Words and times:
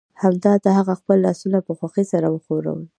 همدا 0.21 0.53
ده 0.63 0.71
هغه 0.77 0.93
خپل 0.99 1.17
لاسونه 1.25 1.59
په 1.67 1.71
خوښۍ 1.79 2.05
سره 2.13 2.27
وښورول 2.29 2.81